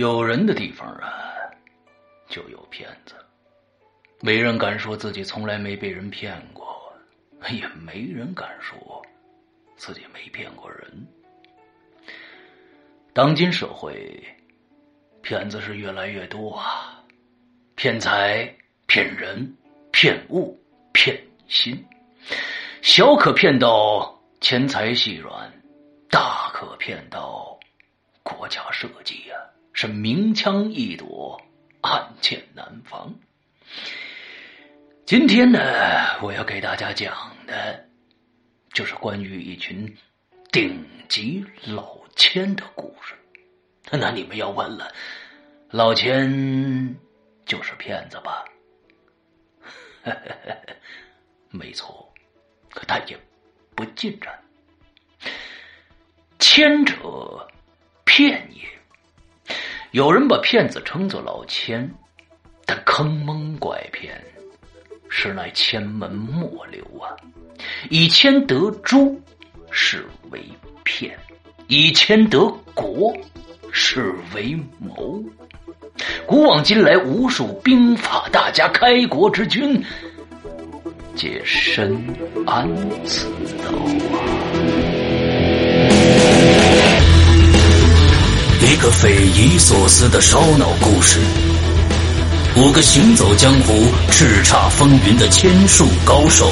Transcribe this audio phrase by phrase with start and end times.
[0.00, 1.30] 有人的地方啊，
[2.26, 3.14] 就有骗子。
[4.22, 6.90] 没人敢说自己从来没被人骗过，
[7.50, 9.04] 也没人敢说
[9.76, 11.06] 自己没骗过人。
[13.12, 14.18] 当今社会，
[15.20, 17.04] 骗子是越来越多啊，
[17.74, 18.50] 骗财、
[18.86, 19.54] 骗人、
[19.92, 20.58] 骗物、
[20.94, 21.78] 骗心，
[22.80, 25.52] 小可骗到钱财细软，
[26.08, 27.60] 大可骗到
[28.22, 29.36] 国家社稷呀，
[29.80, 31.40] 是明枪易躲，
[31.80, 33.14] 暗箭难防。
[35.06, 35.58] 今天呢，
[36.20, 37.88] 我要给大家讲的，
[38.74, 39.96] 就是关于一群
[40.52, 43.14] 顶级老千的故事。
[43.90, 44.92] 那你们要问了，
[45.70, 46.94] 老千
[47.46, 48.44] 就是骗子吧？
[51.48, 52.12] 没错，
[52.68, 53.18] 可他也
[53.74, 54.38] 不尽然。
[56.38, 57.48] 千者
[58.04, 58.60] 骗也，
[59.92, 61.90] 有人把骗子称作老千，
[62.64, 64.22] 但坑蒙拐骗。
[65.08, 67.10] 实乃千门莫流啊！
[67.88, 69.20] 以千得诸，
[69.72, 70.40] 是为
[70.84, 71.10] 骗；
[71.66, 73.12] 以千得国，
[73.72, 75.20] 是为谋。
[76.24, 79.84] 古往今来，无数兵法大家、开国之君，
[81.16, 81.96] 皆深
[82.46, 82.68] 谙
[83.04, 83.26] 此
[83.58, 83.72] 道
[84.16, 84.49] 啊！
[88.80, 91.20] 个匪夷所思的烧脑故事。
[92.56, 93.74] 五个行走江湖、
[94.10, 96.50] 叱咤风云的千术高手，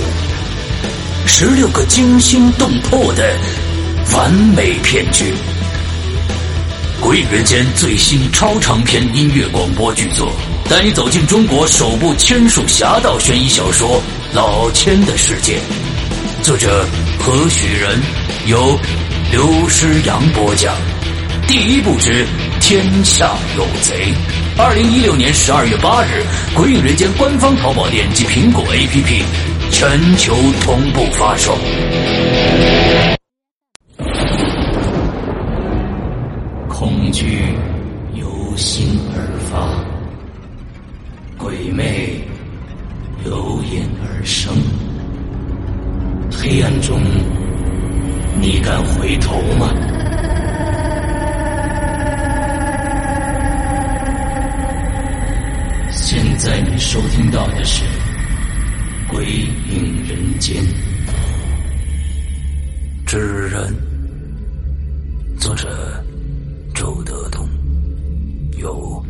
[1.27, 3.35] 十六个惊心动魄的
[4.15, 5.33] 完美骗局。
[7.01, 10.31] 鬼影人间最新超长篇音乐广播剧作，
[10.69, 14.03] 带你走进中国首部千术侠盗悬疑小说
[14.37, 15.59] 《老千的世界》。
[16.45, 16.87] 作者
[17.19, 17.99] 何许人？
[18.47, 18.79] 由
[19.33, 20.75] 刘诗阳播讲。
[21.49, 22.27] 第一步之
[22.61, 24.13] 天下有贼。
[24.59, 26.23] 二零一六年十二月八日，
[26.55, 29.23] 《鬼影人间》官方淘宝店及苹果 APP
[29.71, 31.57] 全球同步发售。
[36.69, 37.41] 恐惧
[38.13, 39.67] 由心而发，
[41.43, 42.21] 鬼魅
[43.25, 44.53] 由眼而生。
[46.31, 47.01] 黑暗中，
[48.39, 49.73] 你敢回头吗？
[56.79, 57.85] 收听到的是
[59.11, 60.63] 《鬼影人间》，
[63.05, 63.19] 之
[63.49, 63.75] 人，
[65.41, 65.69] 作者
[66.73, 67.49] 周德东，
[68.59, 69.05] 由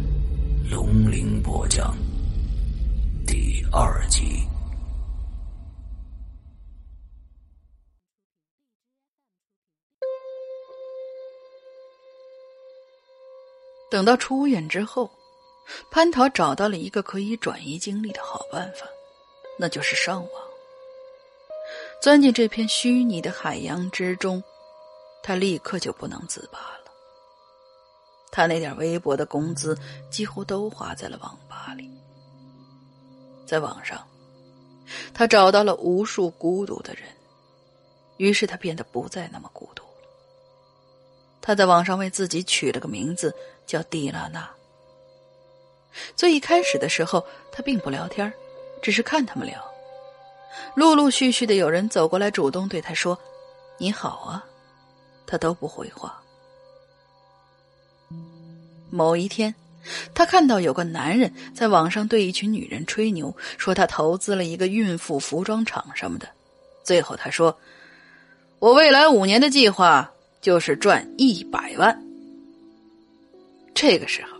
[0.70, 1.94] 龙鳞播讲，
[3.26, 4.42] 第二集。
[13.90, 15.17] 等到出院之后。
[15.90, 18.86] 蟠桃找到了一个可以转移精力的好办法，
[19.58, 20.42] 那就是上网。
[22.00, 24.42] 钻进这片虚拟的海洋之中，
[25.22, 26.90] 他立刻就不能自拔了。
[28.30, 29.76] 他那点微薄的工资
[30.10, 31.90] 几乎都花在了网吧里。
[33.46, 34.06] 在网上，
[35.12, 37.02] 他找到了无数孤独的人，
[38.16, 39.88] 于是他变得不再那么孤独了。
[41.40, 43.34] 他在网上为自己取了个名字，
[43.66, 44.48] 叫蒂拉娜。
[46.16, 48.32] 最一开始的时候，他并不聊天，
[48.82, 49.62] 只是看他们聊。
[50.74, 53.18] 陆陆续续的有人走过来，主动对他说
[53.78, 54.44] ：“你好啊。”
[55.26, 56.20] 他都不回话。
[58.90, 59.54] 某一天，
[60.14, 66.26] 他看到有个男人在网上对一群女人吹牛，说他投资了一个孕妇服装厂什么的。
[66.82, 67.56] 最后他说
[68.58, 70.10] ：“我未来五年的计划
[70.40, 72.02] 就是赚一百万。”
[73.74, 74.37] 这个时候。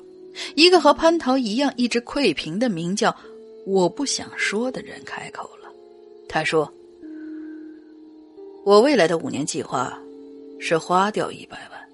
[0.54, 3.14] 一个和蟠桃一样一直窥屏的名叫
[3.66, 5.68] “我不想说”的人开口了。
[6.28, 6.72] 他说
[8.64, 9.98] ：“我未来的五年计划
[10.60, 11.88] 是花掉一百万。”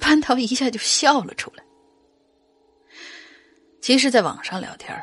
[0.00, 1.62] 蟠桃一下就笑了出来。
[3.80, 4.98] 其实，在网上聊天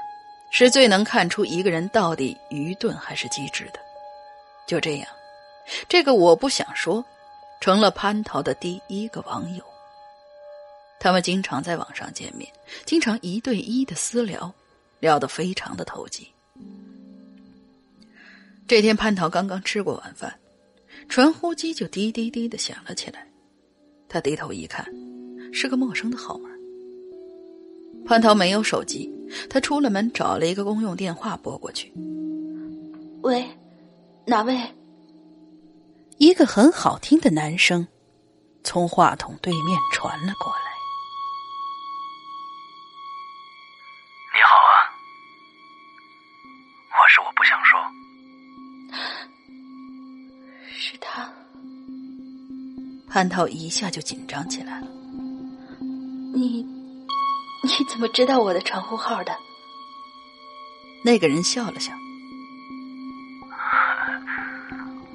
[0.52, 3.80] 是最能看出一个人到底愚钝还是机智的。
[4.68, 5.08] 就这样，
[5.88, 7.04] 这个“我不想说”
[7.62, 9.64] 成了蟠桃的第一个网友。
[11.00, 12.52] 他们经常在网上见面，
[12.86, 14.54] 经常一对一的私聊，
[15.00, 16.28] 聊得非常的投机。
[18.68, 20.34] 这天，蟠桃刚刚吃过晚饭，
[21.08, 23.26] 传呼机就滴滴滴的响了起来。
[24.10, 24.86] 他低头一看，
[25.54, 26.50] 是个陌生的号码。
[28.06, 29.10] 蟠桃没有手机，
[29.50, 31.94] 他出了门找了一个公用电话拨过去。
[33.22, 33.46] 喂，
[34.26, 34.60] 哪位？
[36.18, 37.88] 一个很好听的男声
[38.64, 40.67] 从话筒对面传了过来。
[53.10, 54.88] 蟠桃一下就紧张起来了。
[56.34, 56.62] 你，
[57.64, 59.36] 你怎么知道我的传呼号的？
[61.04, 61.94] 那个人笑了笑。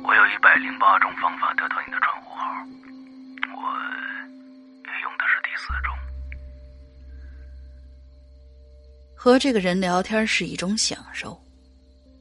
[0.04, 2.44] 我有一百零八种方法得到你的传呼号，
[3.54, 3.62] 我
[5.02, 5.92] 用的是第四种。
[9.14, 11.38] 和这个人聊天是一种享受。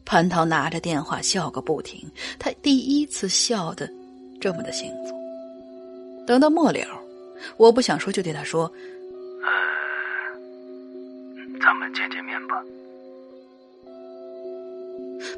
[0.06, 3.90] 潘涛拿着电话笑个不停，他第一次笑的
[4.42, 5.21] 这么的幸福。
[6.26, 6.80] 等到末了，
[7.58, 8.72] 我不想说，就对他说
[9.44, 9.50] ：“呃，
[11.60, 12.64] 咱们见见面吧。”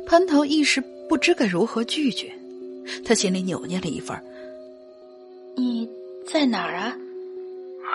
[0.06, 2.32] 蟠桃一时不知该如何拒绝，
[3.06, 4.24] 他心里扭捏了一番。
[5.56, 5.90] 你
[6.28, 6.96] 在哪儿啊？
[7.84, 7.90] 呃，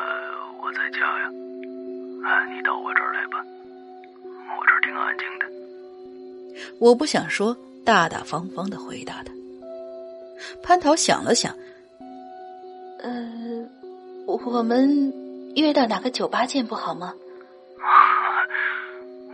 [0.63, 1.31] 我在家呀。
[2.25, 3.45] 啊，你到我这儿来吧，
[4.25, 5.47] 我这儿挺安静的。
[6.79, 9.33] 我不想说，大大方方的回答他。
[10.63, 11.59] 蟠桃想了想，呃，
[14.37, 15.13] 我们
[15.57, 17.15] 约到哪个酒吧见不好吗？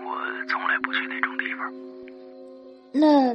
[0.04, 0.14] 我
[0.48, 1.72] 从来不去那种地方。
[2.92, 3.34] 那，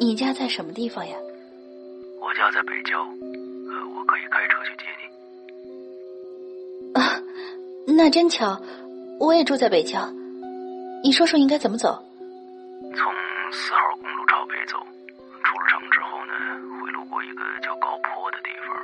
[0.00, 1.14] 你家在什么地方呀？
[2.20, 3.06] 我家在北郊，呃，
[3.94, 5.04] 我可以开车去接你。
[6.98, 7.20] 啊，
[7.86, 8.58] 那真巧，
[9.20, 10.08] 我也住在北郊。
[11.02, 12.02] 你说说应该怎么走？
[12.96, 13.12] 从
[13.52, 16.32] 四号公路朝北走，出了城之后呢，
[16.80, 18.74] 会路过一个叫高坡的地方，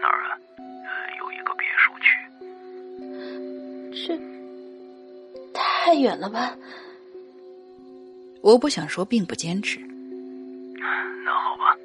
[0.00, 0.38] 那儿啊，
[0.86, 2.06] 呃，有一个别墅区。
[4.06, 4.16] 这
[5.52, 6.56] 太远了吧？
[8.42, 9.80] 我不想说，并不坚持。
[11.24, 11.76] 那好吧，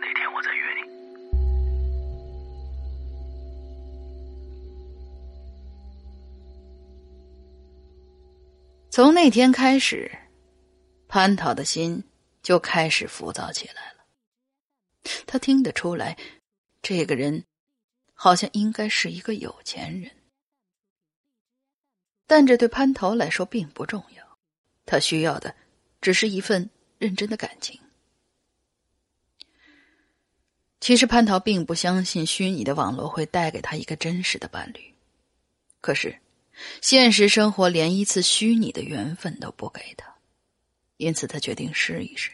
[0.00, 0.82] 哪天我再约你。
[8.90, 10.10] 从那天开始。
[11.10, 12.04] 蟠桃的心
[12.42, 14.04] 就开始浮躁起来了。
[15.26, 16.18] 他听得出来，
[16.82, 17.46] 这个人
[18.20, 20.10] 好像应该是一个有钱人，
[22.26, 24.38] 但这对潘桃来说并不重要。
[24.84, 25.54] 他需要的
[26.00, 26.68] 只是一份
[26.98, 27.80] 认真的感情。
[30.80, 34.92] 其实潘桃并不相信虚拟的网络会带给他一个真实的伴侣，
[35.80, 36.18] 可是
[36.82, 40.12] 现实生活连一次虚拟的缘分都不给他。
[40.96, 42.32] 因此，他决定试一试。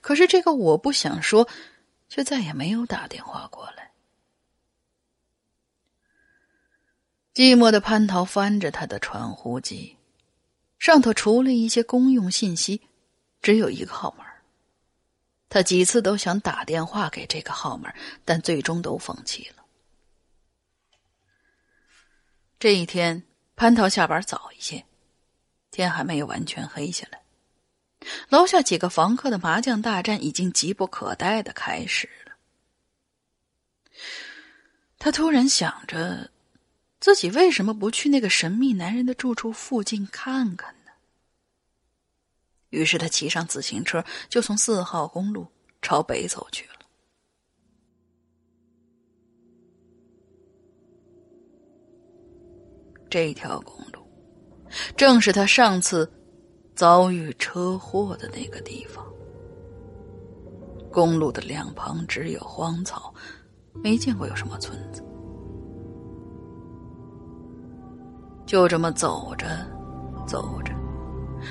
[0.00, 1.46] 可是，这个我不想说，
[2.08, 3.85] 却再也没有打电话过来。
[7.36, 9.98] 寂寞的蟠桃翻着他的传呼机，
[10.78, 12.80] 上头除了一些公用信息，
[13.42, 14.24] 只有一个号码。
[15.50, 17.92] 他几次都想打电话给这个号码，
[18.24, 19.62] 但最终都放弃了。
[22.58, 23.22] 这一天，
[23.54, 24.82] 蟠桃下班早一些，
[25.70, 27.20] 天还没有完全黑下来。
[28.30, 32.32] 楼下几个房客的麻将大战已经急不可待的开始了。
[34.98, 36.30] 他突然想着，
[37.06, 40.90] 自己为什么不去那个神秘男人的住处附近看看呢？
[42.70, 45.46] 于是他骑上自行车，就从四号公路
[45.80, 46.74] 朝北走去了。
[53.08, 54.04] 这条公路，
[54.96, 56.12] 正是他上次。
[56.74, 59.06] 遭遇车祸的那个地方，
[60.90, 63.14] 公路的两旁只有荒草，
[63.72, 65.05] 没见过有什么村子。
[68.46, 69.46] 就这么走着，
[70.26, 70.72] 走着，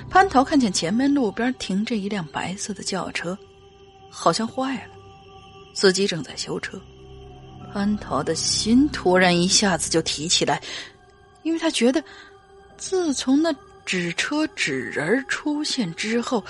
[0.10, 3.38] 蟠桃看见前面路边停着一辆白色的轿车，
[4.10, 4.94] 好像坏了，
[5.74, 6.80] 司机正在修车。
[7.74, 10.62] 蟠桃的心突然一下子就提起来，
[11.44, 12.04] 因为他觉得，
[12.78, 13.54] 自从那。
[13.86, 16.44] 纸车纸人出现之后，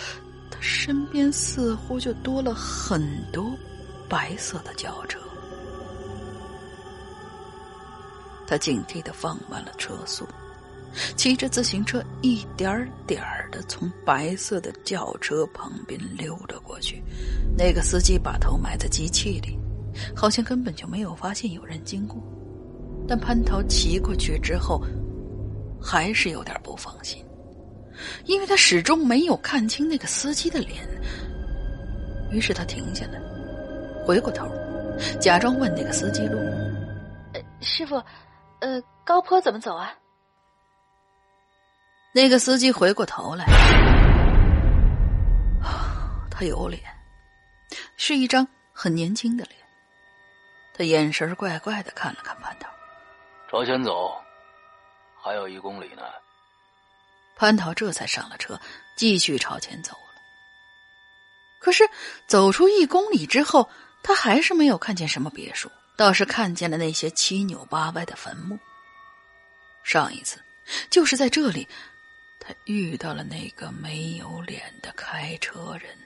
[0.50, 3.52] 他身边似乎就多了很多
[4.08, 5.20] 白色的轿车。
[8.48, 10.28] 他警惕的放慢了车速，
[11.16, 13.22] 骑着自行车一点点
[13.52, 17.04] 的从白色的轿车旁边溜了过去。
[17.58, 19.58] 那个司机把头埋在机器里，
[20.16, 22.22] 好像根本就没有发现有人经过。
[23.08, 24.82] 但蟠桃骑过去之后，
[25.82, 27.24] 还是有点不放心。
[28.26, 30.86] 因为他始终没有看清那个司机的脸，
[32.30, 33.22] 于是他停下来，
[34.06, 34.46] 回过头，
[35.18, 36.38] 假装问那个司机路
[37.62, 37.96] ：“师傅，
[38.60, 39.94] 呃，高坡怎么走啊？”
[42.14, 43.46] 那个司机回过头来，
[46.32, 46.82] 他有脸，
[47.98, 49.58] 是一张很年轻的脸。
[50.74, 52.70] 他眼神怪怪的看了看蟠桃，
[53.50, 54.16] 朝前走，
[55.22, 56.04] 还有一公里呢。
[57.38, 58.60] 蟠桃这才上了车，
[58.96, 60.22] 继续朝前走了。
[61.60, 61.84] 可是
[62.28, 63.70] 走出一公里之后，
[64.04, 68.58] 他还是没有看见什么别墅，倒是看见了那些七扭八歪的坟墓。
[69.84, 70.40] 上一次，
[70.90, 71.68] 就是在这里，
[72.40, 75.98] 他遇到了那个没有脸的开车人。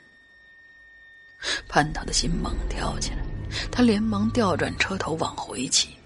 [1.67, 3.24] 潘涛的心猛跳起来，
[3.72, 5.99] 他连忙调转车头往回骑。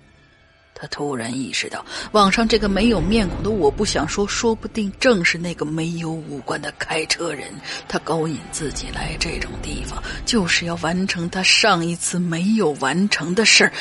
[0.84, 7.54] 他突然意识到，网上这个没有面孔的我不想说，说不定正是那个没有五官的开车人。
[7.88, 13.72] 他勾引自己来这种地方，就是要完成他上一次没有完成的事，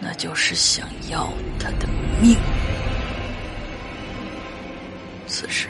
[0.00, 1.86] 那就是想要他的
[2.22, 2.34] 命。
[5.26, 5.68] 此时。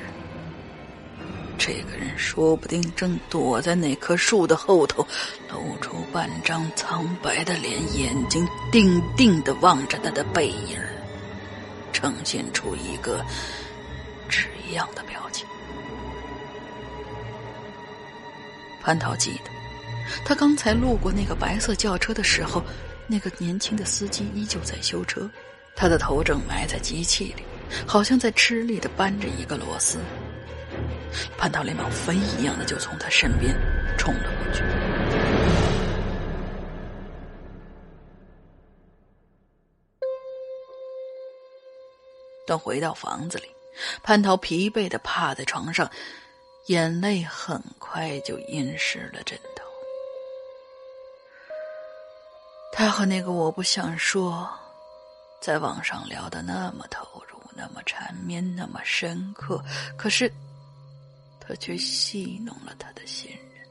[1.59, 5.07] 这个人说不定正躲在那棵树的后头，
[5.51, 10.79] 露出半张苍白的脸，眼睛定定的望着他的背影，
[11.93, 13.25] 呈现出一个
[14.29, 15.47] 纸一样的表情。
[18.81, 19.51] 潘涛记得，
[20.25, 22.63] 他刚才路过那个白色轿车的时候，
[23.09, 25.29] 那个年轻的司机依旧在修车，
[25.75, 27.43] 他的头正埋在机器里，
[27.85, 29.99] 好像在吃力的扳着一个螺丝。
[31.37, 33.55] 潘涛连忙飞一样的就从他身边
[33.97, 34.63] 冲了过去。
[42.47, 43.49] 等回到房子里，
[44.03, 45.91] 潘涛疲惫的趴在床上，
[46.69, 49.65] 眼泪很快就浸湿了枕头。
[52.73, 54.49] 他和那个我不想说，
[55.43, 59.63] 在网上聊的那么投入，那么缠绵，那么深刻，
[59.95, 60.33] 可是。
[61.49, 63.67] 他却戏弄了他的信任。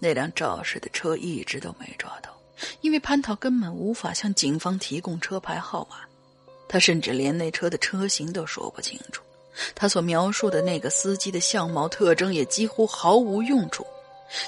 [0.00, 2.36] 那辆肇事的车一直都没抓到，
[2.80, 5.98] 因为潘涛根本无法向警方提供车牌号码，
[6.68, 9.22] 他甚至连那车的车型都说不清楚。
[9.76, 13.86] 他所描述的那个司机的相貌特征也几乎毫无用处。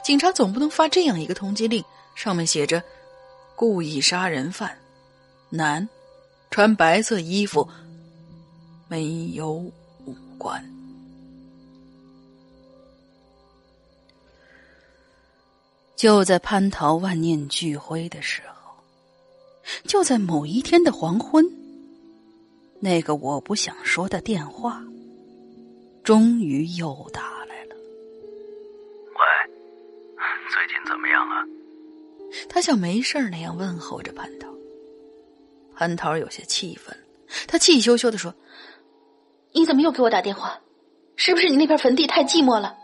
[0.05, 1.85] 警察总不能发这样一个通缉令，
[2.17, 2.83] 上面写着
[3.55, 4.77] “故意杀人犯，
[5.49, 5.89] 男，
[6.51, 7.69] 穿白色衣服，
[8.89, 9.73] 没有五
[10.37, 10.65] 官”。
[16.01, 18.75] 就在蟠桃万念俱灰的时候，
[19.85, 21.45] 就在某一天的黄昏，
[22.79, 24.83] 那个我不想说的电话，
[26.03, 27.77] 终于又打来了。
[29.13, 29.53] 喂，
[30.49, 31.45] 最近怎么样啊？
[32.49, 34.49] 他像没事那样问候着蟠桃。
[35.77, 36.97] 蟠桃有些气愤，
[37.47, 38.35] 他气羞羞的说
[39.53, 40.59] ：“你怎么又给我打电话？
[41.17, 42.75] 是不是你那片坟地太寂寞了？”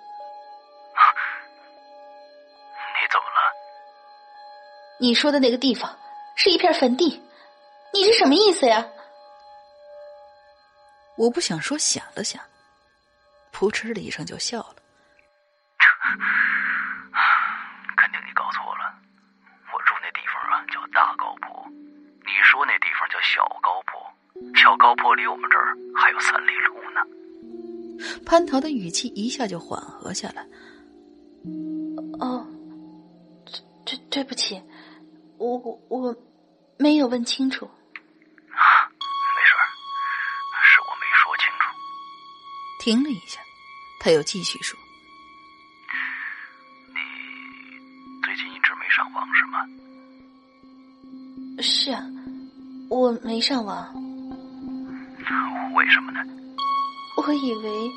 [4.99, 5.95] 你说的那个地方
[6.37, 7.23] 是一片坟地，
[7.93, 8.87] 你是什么意思呀？
[11.17, 12.43] 我不想说，想了想，
[13.51, 14.77] 扑哧的一声就笑了。
[17.97, 18.95] 肯定你搞错了，
[19.73, 21.67] 我住那地方啊叫大高坡，
[22.25, 27.01] 你说那地方叫小高坡，小高坡离我们这儿还有三里路呢。
[28.25, 30.47] 蟠桃的语气一下就缓和下来。
[32.21, 32.47] 哦，
[33.85, 34.63] 对对不起。
[35.39, 36.17] 我我我
[36.79, 37.71] 没有问清楚，没
[39.45, 39.55] 事
[40.65, 41.71] 是我没说清楚。
[42.81, 43.41] 停了一下，
[44.01, 44.79] 他又继续说
[46.89, 46.97] ：“你
[48.23, 49.67] 最近一直没上网是吗
[51.63, 52.03] ？”“是啊，
[52.89, 53.95] 我没上网。
[55.75, 56.21] ”“为什么呢
[57.19, 57.91] ？”“我以为，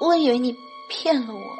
[0.00, 0.54] 我以为你
[0.88, 1.58] 骗了我。”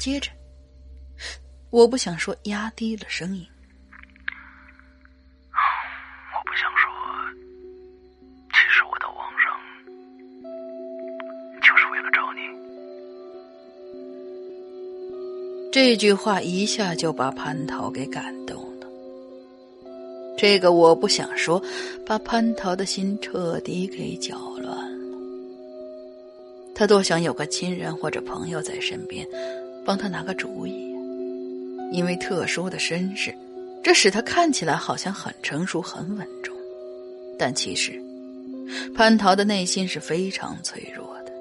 [0.00, 0.30] 接着，
[1.68, 3.46] 我不想说，压低了声音。
[5.52, 6.90] 我不想说，
[8.48, 9.52] 其实我到网上
[11.60, 12.40] 就是为了找你。
[15.70, 18.86] 这句话一下就把蟠桃给感动了。
[20.38, 21.62] 这个我不想说，
[22.06, 25.18] 把蟠桃的心彻底给搅乱了。
[26.74, 29.28] 他多想有个亲人或者朋友在身边。
[29.90, 30.94] 帮他拿个主意，
[31.90, 33.34] 因为特殊的身世，
[33.82, 36.54] 这使他看起来好像很成熟、很稳重，
[37.36, 38.00] 但其实，
[38.94, 41.32] 蟠桃的内心是非常脆弱的，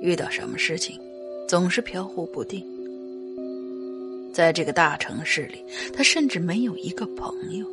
[0.00, 0.98] 遇到什么事情，
[1.46, 2.66] 总是飘忽不定。
[4.32, 7.64] 在这个大城市里，他甚至没有一个朋友。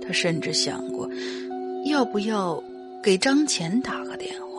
[0.00, 1.10] 他甚至想过，
[1.86, 2.62] 要不要
[3.02, 4.51] 给张乾打个电话。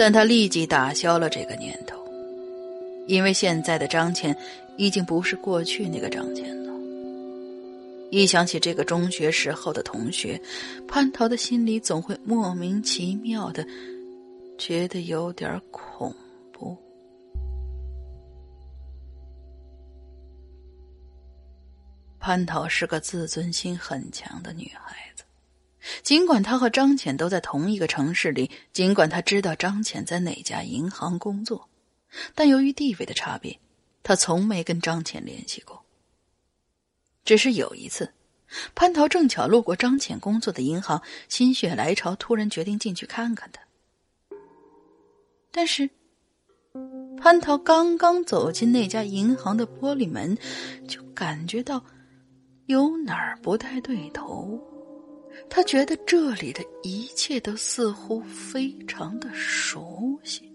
[0.00, 2.02] 但他立即打消了这个念头，
[3.06, 4.34] 因为现在的张倩
[4.78, 6.72] 已经不是过去那个张倩了。
[8.10, 10.40] 一想起这个中学时候的同学，
[10.88, 13.62] 潘桃的心里总会莫名其妙的
[14.56, 16.10] 觉得有点恐
[16.50, 16.74] 怖。
[22.18, 25.09] 潘桃是个自尊心很强的女孩，
[26.02, 31.68] 尽管他和张浅都在同一个城市里，尽管他知道张浅在哪家银行工作，
[32.34, 33.58] 但由于地位的差别，
[34.02, 35.84] 他从没跟张浅联系过。
[37.24, 38.12] 只是有一次，
[38.74, 43.62] 蟠桃正巧路过张浅工作的银行，心血来潮，突然决定进去看看他。
[45.50, 45.88] 但是，
[47.16, 50.36] 蟠桃刚刚走进那家银行的玻璃门，
[50.86, 51.84] 就感觉到
[52.66, 54.60] 有哪儿不太对头。
[55.48, 60.48] 他觉得这里的一切都似乎非常的熟悉。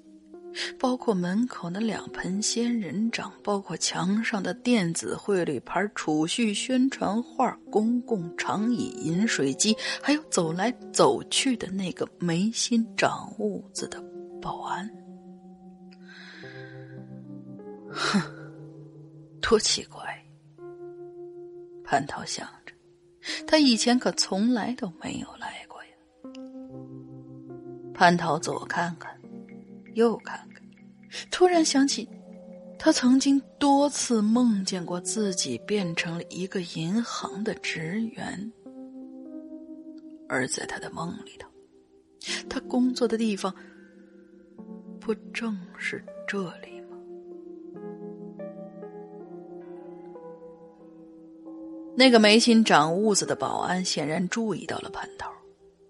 [0.80, 14.02] 包括门口那两盆仙人掌，包括墙上的电子汇率牌、储蓄宣传画、公共长椅、饮水机，还有走来走去的那个眉心长痦子的
[14.42, 14.90] 保安。
[17.90, 18.22] 哼，
[19.42, 20.02] 多奇怪！
[21.84, 22.48] 蟠桃想，
[23.48, 25.90] 他以前可从来都没有来过呀。
[27.94, 29.14] 蟠桃左看看。
[29.94, 30.62] 右看看，
[31.32, 32.06] 突然想起，
[32.78, 38.52] 他曾经多次梦见过自己变成了一个银行的职员，
[40.28, 41.48] 而在他的梦里头，
[42.50, 43.56] 他工作的地方
[45.00, 46.75] 不正是这里
[51.98, 55.32] 那个眉心长痦子的保安显然注意到了蟠桃，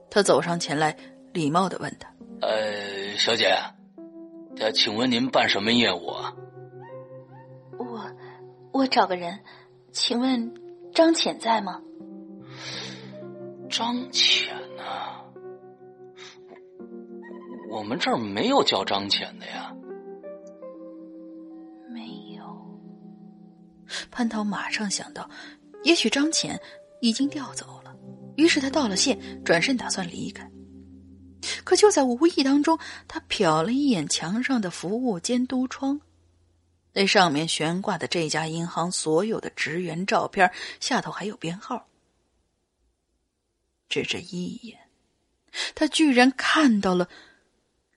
[0.10, 0.96] 他走上前来，
[1.34, 2.08] 礼貌的问他
[2.42, 3.56] ：“呃，小姐。”
[4.58, 6.34] 呃，请问您办什么业务啊？
[7.78, 8.10] 我，
[8.72, 9.38] 我找个人，
[9.92, 10.54] 请问
[10.94, 11.82] 张浅在吗？
[13.70, 14.84] 张浅呢？
[17.70, 19.76] 我们这儿没有叫张浅的呀。
[21.90, 22.46] 没有。
[24.10, 25.30] 潘桃马上想到，
[25.86, 26.60] 也许张浅
[27.00, 27.96] 已经调走了，
[28.38, 30.50] 于是他道了谢，转身打算离开。
[31.64, 36.02] 可就在无意当中，他瞟了一眼墙上的服务监督窗，
[36.92, 41.88] 那上面悬挂的这家银行所有的职员照片，下头还有编号。
[43.88, 44.80] 只这一眼，
[45.76, 47.08] 他居然看到了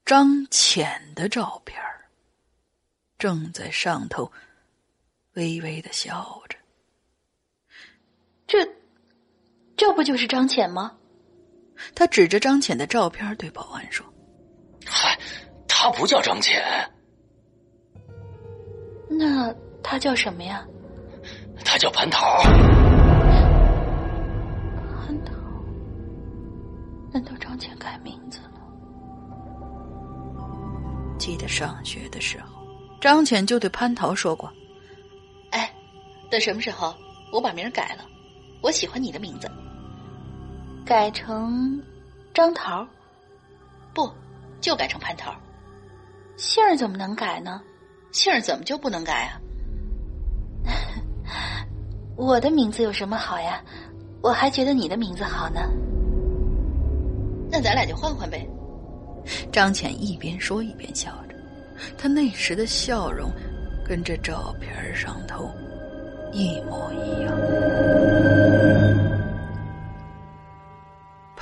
[0.04, 1.80] 张浅的照片，
[3.18, 4.30] 正在上头
[5.32, 6.57] 微微的笑着。
[8.48, 8.66] 这，
[9.76, 10.92] 这不就是张浅吗？
[11.94, 14.04] 他指着张浅的照片对保安说
[14.84, 15.16] ：“嗨，
[15.68, 16.60] 他不叫张浅，
[19.08, 20.66] 那他叫什么呀？
[21.64, 22.42] 他叫蟠桃。
[25.06, 25.32] 蟠桃？
[27.12, 28.60] 难道张浅改名字了？
[31.18, 32.66] 记得上学的时候，
[32.98, 34.50] 张浅就对蟠桃说过
[35.52, 35.70] ：‘哎，
[36.30, 36.94] 等什么时候
[37.30, 38.04] 我把名改了，
[38.62, 39.50] 我喜欢你的名字。’”
[40.84, 41.82] 改成
[42.32, 42.86] 张桃，
[43.94, 44.10] 不，
[44.60, 45.34] 就改成蟠桃。
[46.36, 47.60] 姓儿怎么能改呢？
[48.10, 49.40] 姓儿怎么就不能改啊？
[52.16, 53.62] 我的名字有什么好呀？
[54.22, 55.60] 我还觉得你的名字好呢。
[57.50, 58.48] 那咱俩就换换呗。
[59.52, 61.34] 张浅一边说一边笑着，
[61.98, 63.30] 他那时的笑容
[63.86, 65.50] 跟这照片上头
[66.32, 67.36] 一模一样。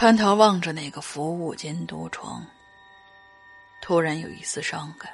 [0.06, 2.46] 蟠桃望着那个服务监督窗，
[3.80, 5.10] 突然有一丝伤感，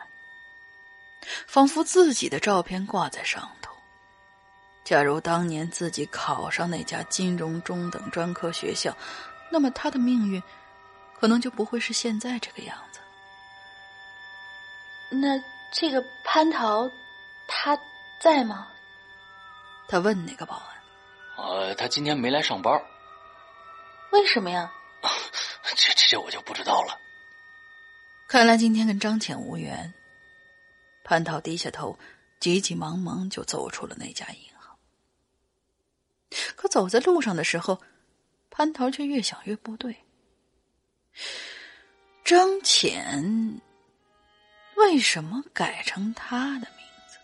[1.47, 3.75] 仿佛自己的照片挂在上头。
[4.85, 8.95] 假如当年自己考上那家金融中等专科学校，
[9.51, 10.43] 那么他的命运
[11.19, 13.01] 可能就不会是现在这个样子。
[15.09, 16.91] 那这个潘桃
[17.49, 17.79] 他
[18.21, 18.69] 在吗？
[19.89, 21.47] 他问那个保安。
[21.47, 22.79] 呃，他今天没来上班。
[24.11, 24.71] 为什么呀？
[25.77, 26.99] 这这这我就不知道了。
[28.29, 29.93] 看来今天跟张浅无缘。
[31.05, 31.99] 潘桃低下头，
[32.41, 34.79] 急急忙忙就走出了那家银行。
[36.57, 37.83] 可走在路上的时候，
[38.51, 39.97] 潘桃却越想越不对。
[42.25, 43.61] 张浅
[44.77, 47.19] 为什么改成他的名字？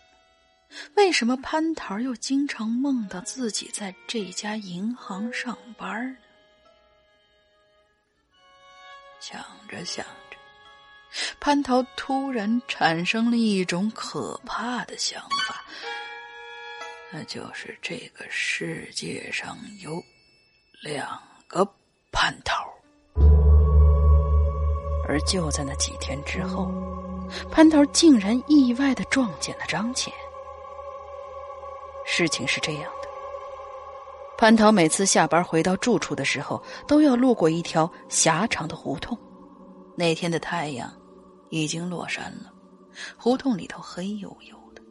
[0.95, 6.17] 为什么潘桃又经常梦到自己在这家银行上班呢？
[9.19, 10.37] 想着想着，
[11.39, 15.63] 蟠桃突然产生了一种可怕的想法。
[17.11, 20.01] 那就是这个世界上有
[20.81, 21.63] 两个
[22.11, 22.65] 蟠桃。
[25.07, 26.71] 而就在那几天之后，
[27.51, 30.13] 蟠桃竟然意外的撞见了张倩。
[32.05, 32.91] 事情是这样，
[34.39, 39.17] 蟠桃每次下班回到住处的时候，都要路过一条狭长的胡同。
[39.97, 40.89] 那天的太阳
[41.49, 42.49] 已经落山了，
[43.17, 44.81] 胡同里头黑黝黝的。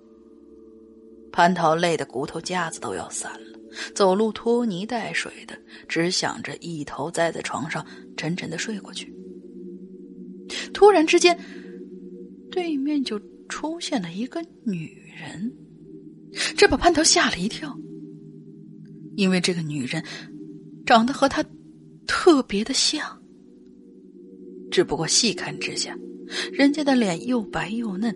[1.33, 3.59] 蟠桃累得骨头架子都要散了，
[3.95, 5.59] 走路拖泥带水的，
[5.89, 7.83] 只想着一头栽在床上，
[8.19, 9.11] 沉沉的睡过去。
[10.75, 11.35] 突然之间，
[12.51, 15.51] 对面就出现了一个女人，
[16.55, 17.75] 这把蟠桃吓了一跳，
[19.18, 20.00] 因为这个女人
[20.87, 21.44] 长得和她
[22.07, 23.20] 特别的像。
[24.70, 25.98] 只不过细看之下，
[26.52, 28.14] 人家的脸又白又嫩，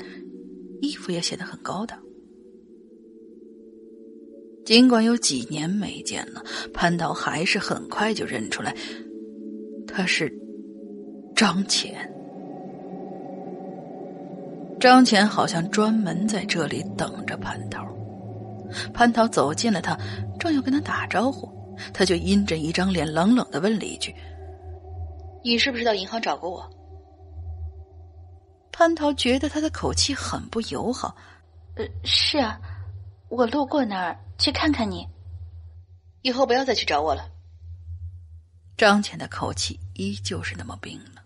[0.80, 1.98] 衣服也显得很高档。
[4.64, 6.40] 尽管有几年没见了，
[6.72, 8.72] 潘涛还是很快就认出来，
[9.88, 10.32] 她是
[11.34, 12.08] 张浅。
[14.78, 17.84] 张浅好像专门在这里等着蟠桃。
[18.94, 19.98] 蟠桃走近了他，
[20.38, 21.48] 正要跟他打招呼，
[21.92, 24.14] 他就阴着一张脸，冷冷的问了一句
[25.44, 26.68] ：“你是不是到银行找过我？”
[28.72, 31.14] 蟠桃觉得他的口气很不友好。
[31.76, 32.60] “呃，是啊，
[33.28, 35.06] 我路过那儿去看看你，
[36.22, 37.28] 以后不要再去找我了。”
[38.76, 41.22] 张浅的口气依旧是那么冰冷。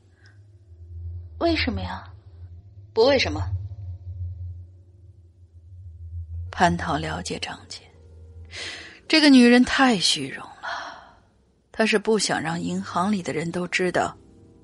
[1.38, 2.04] “为什么呀？”
[2.92, 3.42] 不为什么？
[6.56, 7.82] 蟠桃了解张倩，
[9.06, 11.04] 这个女人太虚荣了。
[11.70, 14.16] 她是不想让银行里的人都知道，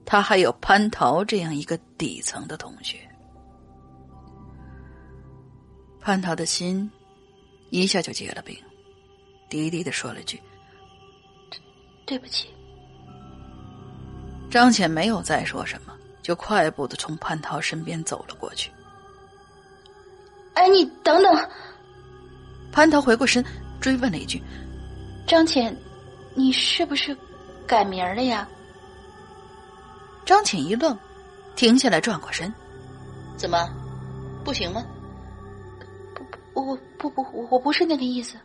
[0.07, 2.97] 她还有蟠桃这样一个底层的同学。
[6.03, 6.91] 蟠桃的心
[7.69, 8.57] 一下就结了冰，
[9.51, 10.41] 低低的说了句
[12.07, 12.49] ：“对不起。”
[14.51, 15.95] 张浅没有再说什么。
[16.23, 18.71] 就快步的从蟠桃身边走了过去。
[20.55, 21.51] 哎，你等等！
[22.73, 23.45] 蟠桃回过身，
[23.81, 24.43] 追问了一句
[25.29, 25.77] ：“张浅，
[26.35, 27.17] 你是不是
[27.67, 28.49] 改名了呀？”
[30.25, 30.97] 张浅一愣，
[31.55, 32.53] 停下来，转过身
[33.37, 33.69] ：“怎么，
[34.43, 34.83] 不行吗
[36.17, 38.39] ？”“不不，我不不我我不是那个意思。”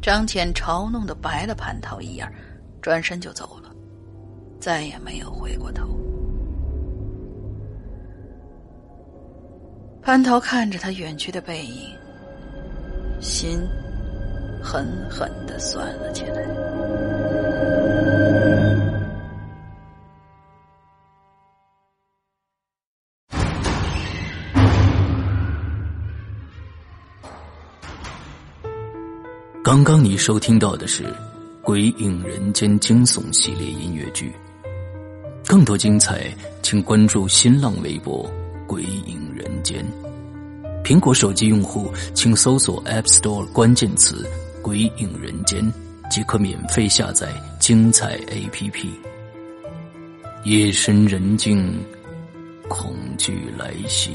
[0.00, 2.26] 张浅嘲弄的白了蟠桃一眼，
[2.80, 3.70] 转身就走了，
[4.58, 5.86] 再也没有回过头。
[10.02, 11.94] 蟠桃看着他远去的背影，
[13.20, 13.60] 心
[14.62, 16.42] 狠狠的酸了起来。
[29.62, 31.04] 刚刚你收听到的是
[31.62, 34.34] 《鬼影人间》惊悚系列音乐剧，
[35.46, 38.28] 更多精彩，请关注新浪微博。
[38.66, 39.84] 鬼影人间，
[40.90, 44.28] 苹果手机用户请搜索 App Store 关键词
[44.60, 45.72] “鬼影人间”，
[46.10, 47.28] 即可免费下载
[47.60, 48.88] 精彩 APP。
[50.42, 51.78] 夜深人静，
[52.66, 54.10] 恐惧来袭，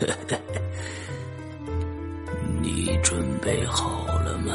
[2.60, 4.52] 你准备好了吗？